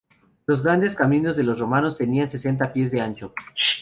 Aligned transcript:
Los 0.47 0.63
grandes 0.63 0.95
caminos 0.95 1.37
de 1.37 1.43
los 1.43 1.59
romanos 1.59 1.95
tenían 1.95 2.27
sesenta 2.27 2.73
pies 2.73 2.89
de 2.89 3.01
ancho. 3.01 3.35